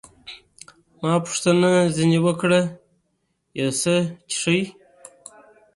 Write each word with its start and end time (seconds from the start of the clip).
ما 1.01 1.13
پوښتنه 1.25 1.69
ځیني 1.95 2.19
وکړل، 2.25 2.65
یو 3.59 3.69
څه 3.81 3.95
څښئ؟ 4.31 4.61